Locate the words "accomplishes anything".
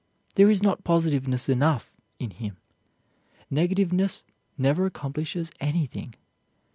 4.87-6.15